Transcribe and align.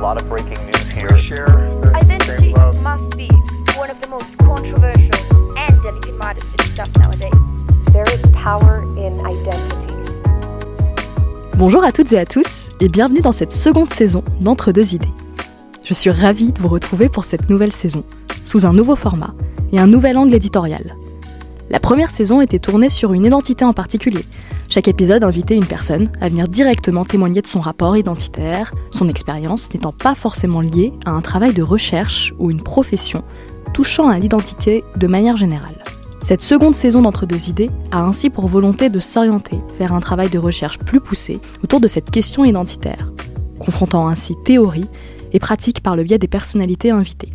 lot 0.00 0.20
of 0.20 0.28
breaking 0.28 0.58
news 0.66 0.88
here. 0.90 1.46
Identity 1.94 2.54
must 2.82 3.16
be 3.16 3.28
one 3.76 3.90
of 3.90 4.00
the 4.00 4.08
most 4.08 4.36
controversial 4.38 5.58
and 5.58 5.82
delicate 5.82 6.16
matters 6.16 6.44
to 6.50 6.56
discuss 6.56 6.88
nowadays. 6.96 7.32
There 7.92 8.06
is 8.12 8.22
power 8.32 8.82
in 8.96 9.18
identity. 9.26 9.94
Bonjour 11.56 11.82
à 11.82 11.90
toutes 11.90 12.12
et 12.12 12.18
à 12.18 12.26
tous 12.26 12.68
et 12.78 12.88
bienvenue 12.88 13.22
dans 13.22 13.32
cette 13.32 13.52
seconde 13.52 13.92
saison 13.92 14.22
d'Entre 14.40 14.70
deux 14.70 14.94
idées. 14.94 15.10
Je 15.84 15.94
suis 15.94 16.10
ravie 16.10 16.52
de 16.52 16.60
vous 16.60 16.68
retrouver 16.68 17.08
pour 17.08 17.24
cette 17.24 17.50
nouvelle 17.50 17.72
saison, 17.72 18.04
sous 18.44 18.66
un 18.66 18.72
nouveau 18.72 18.94
format 18.94 19.34
et 19.72 19.80
un 19.80 19.88
nouvel 19.88 20.16
angle 20.16 20.34
éditorial. 20.34 20.94
La 21.70 21.80
première 21.80 22.10
saison 22.10 22.40
était 22.40 22.58
tournée 22.58 22.88
sur 22.88 23.12
une 23.12 23.26
identité 23.26 23.64
en 23.64 23.74
particulier. 23.74 24.24
Chaque 24.70 24.88
épisode 24.88 25.24
invitait 25.24 25.54
une 25.54 25.66
personne 25.66 26.10
à 26.20 26.28
venir 26.28 26.48
directement 26.48 27.04
témoigner 27.04 27.42
de 27.42 27.46
son 27.46 27.60
rapport 27.60 27.96
identitaire, 27.96 28.72
son 28.90 29.08
expérience 29.08 29.72
n'étant 29.72 29.92
pas 29.92 30.14
forcément 30.14 30.62
liée 30.62 30.92
à 31.04 31.10
un 31.10 31.20
travail 31.20 31.52
de 31.52 31.62
recherche 31.62 32.32
ou 32.38 32.50
une 32.50 32.62
profession 32.62 33.22
touchant 33.74 34.08
à 34.08 34.18
l'identité 34.18 34.82
de 34.96 35.06
manière 35.06 35.36
générale. 35.36 35.84
Cette 36.22 36.42
seconde 36.42 36.74
saison 36.74 37.02
d'Entre 37.02 37.26
deux 37.26 37.48
idées 37.48 37.70
a 37.90 38.02
ainsi 38.02 38.28
pour 38.28 38.46
volonté 38.48 38.90
de 38.90 39.00
s'orienter 39.00 39.58
vers 39.78 39.92
un 39.92 40.00
travail 40.00 40.28
de 40.30 40.38
recherche 40.38 40.78
plus 40.78 41.00
poussé 41.00 41.40
autour 41.62 41.80
de 41.80 41.88
cette 41.88 42.10
question 42.10 42.44
identitaire, 42.44 43.10
confrontant 43.58 44.08
ainsi 44.08 44.34
théorie 44.44 44.88
et 45.32 45.38
pratique 45.38 45.82
par 45.82 45.96
le 45.96 46.02
biais 46.02 46.18
des 46.18 46.28
personnalités 46.28 46.90
invitées. 46.90 47.32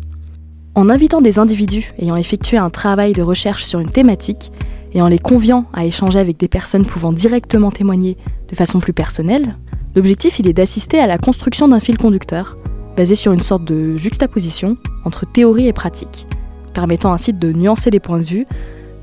En 0.76 0.90
invitant 0.90 1.20
des 1.20 1.38
individus 1.38 1.92
ayant 1.98 2.16
effectué 2.16 2.56
un 2.56 2.70
travail 2.70 3.12
de 3.12 3.22
recherche 3.22 3.64
sur 3.64 3.78
une 3.78 3.90
thématique 3.90 4.50
et 4.92 5.00
en 5.00 5.06
les 5.06 5.20
conviant 5.20 5.66
à 5.72 5.84
échanger 5.84 6.18
avec 6.18 6.36
des 6.36 6.48
personnes 6.48 6.84
pouvant 6.84 7.12
directement 7.12 7.70
témoigner 7.70 8.16
de 8.48 8.56
façon 8.56 8.80
plus 8.80 8.92
personnelle, 8.92 9.56
l'objectif 9.94 10.40
est 10.40 10.52
d'assister 10.52 10.98
à 10.98 11.06
la 11.06 11.16
construction 11.16 11.68
d'un 11.68 11.78
fil 11.78 11.96
conducteur 11.96 12.58
basé 12.96 13.14
sur 13.14 13.32
une 13.32 13.42
sorte 13.42 13.64
de 13.64 13.96
juxtaposition 13.96 14.76
entre 15.04 15.30
théorie 15.30 15.68
et 15.68 15.72
pratique, 15.72 16.26
permettant 16.74 17.12
ainsi 17.12 17.32
de 17.32 17.52
nuancer 17.52 17.90
les 17.90 18.00
points 18.00 18.18
de 18.18 18.24
vue, 18.24 18.46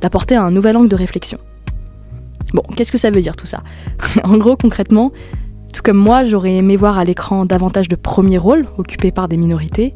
d'apporter 0.02 0.36
un 0.36 0.52
nouvel 0.52 0.76
angle 0.76 0.90
de 0.90 0.96
réflexion. 0.96 1.40
Bon, 2.54 2.64
qu'est-ce 2.76 2.92
que 2.92 2.98
ça 2.98 3.12
veut 3.12 3.22
dire 3.22 3.38
tout 3.38 3.48
ça? 3.48 3.64
En 4.26 4.38
gros, 4.38 4.58
concrètement, 4.58 5.12
tout 5.74 5.82
comme 5.84 5.98
moi, 5.98 6.26
j'aurais 6.26 6.56
aimé 6.56 6.76
voir 6.76 6.98
à 6.98 7.06
l'écran 7.06 7.46
davantage 7.46 7.88
de 7.88 7.96
premiers 7.96 8.38
rôles 8.38 8.68
occupés 8.78 9.12
par 9.12 9.30
des 9.30 9.38
minorités, 9.38 9.94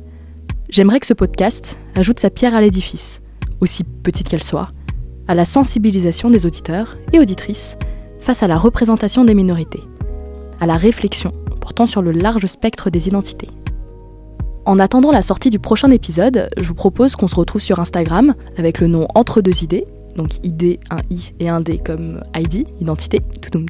J'aimerais 0.75 0.99
que 0.99 1.07
ce 1.07 1.13
podcast 1.13 1.79
ajoute 1.95 2.19
sa 2.19 2.29
pierre 2.29 2.53
à 2.53 2.59
l'édifice, 2.59 3.21
aussi 3.61 3.85
petite 3.85 4.27
qu'elle 4.27 4.43
soit, 4.43 4.71
à 5.25 5.33
la 5.33 5.45
sensibilisation 5.45 6.29
des 6.29 6.45
auditeurs 6.45 6.97
et 7.13 7.19
auditrices 7.19 7.77
face 8.19 8.43
à 8.43 8.49
la 8.49 8.57
représentation 8.57 9.23
des 9.23 9.35
minorités, 9.35 9.83
à 10.59 10.65
la 10.65 10.75
réflexion 10.75 11.31
portant 11.61 11.87
sur 11.87 12.01
le 12.01 12.11
large 12.11 12.45
spectre 12.47 12.89
des 12.89 13.07
identités. 13.07 13.47
En 14.65 14.77
attendant 14.77 15.13
la 15.13 15.21
sortie 15.21 15.49
du 15.49 15.59
prochain 15.59 15.91
épisode, 15.91 16.49
je 16.57 16.67
vous 16.67 16.75
propose 16.75 17.15
qu'on 17.15 17.29
se 17.29 17.35
retrouve 17.35 17.61
sur 17.61 17.79
Instagram 17.79 18.35
avec 18.57 18.81
le 18.81 18.87
nom 18.87 19.07
Entre 19.15 19.39
deux 19.39 19.63
idées, 19.63 19.85
donc 20.17 20.45
idée, 20.45 20.81
un 20.89 20.99
i 21.09 21.31
et 21.39 21.47
un 21.47 21.61
d 21.61 21.77
comme 21.77 22.21
ID, 22.35 22.67
identité, 22.81 23.21
tout 23.41 23.65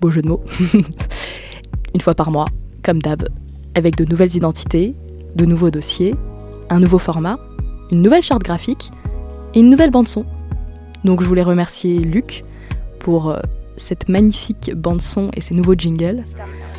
beau 0.00 0.10
jeu 0.10 0.22
de 0.22 0.28
mots. 0.28 0.44
Une 1.94 2.00
fois 2.00 2.14
par 2.14 2.30
mois, 2.30 2.46
comme 2.84 3.02
d'hab, 3.02 3.28
avec 3.74 3.96
de 3.96 4.04
nouvelles 4.04 4.36
identités, 4.36 4.94
de 5.34 5.44
nouveaux 5.44 5.70
dossiers, 5.70 6.14
un 6.70 6.80
nouveau 6.80 6.98
format, 6.98 7.38
une 7.90 8.02
nouvelle 8.02 8.22
charte 8.22 8.42
graphique 8.42 8.90
et 9.54 9.60
une 9.60 9.70
nouvelle 9.70 9.90
bande 9.90 10.08
son. 10.08 10.24
Donc 11.04 11.22
je 11.22 11.26
voulais 11.26 11.42
remercier 11.42 11.98
Luc 12.00 12.44
pour 13.00 13.30
euh, 13.30 13.38
cette 13.76 14.08
magnifique 14.08 14.74
bande 14.74 15.02
son 15.02 15.30
et 15.34 15.40
ses 15.40 15.54
nouveaux 15.54 15.74
jingles. 15.74 16.24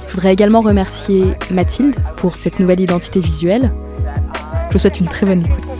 Je 0.08 0.14
voudrais 0.14 0.34
également 0.34 0.62
remercier 0.62 1.24
Mathilde 1.52 1.96
pour 2.18 2.38
cette 2.38 2.60
nouvelle 2.60 2.80
identité 2.80 3.20
visuelle. 3.20 3.72
Je 4.68 4.74
vous 4.74 4.80
souhaite 4.80 5.00
une 5.00 5.08
très 5.08 5.26
bonne 5.26 5.46
écoute. 5.46 5.80